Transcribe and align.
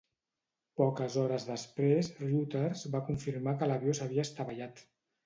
Poques 0.79 1.17
hores 1.23 1.43
després 1.49 2.09
Reuters 2.21 2.81
va 2.97 3.03
confirmar 3.11 3.55
que 3.61 3.69
l'avió 3.73 3.95
s'havia 4.01 4.25
estavellat. 4.29 4.83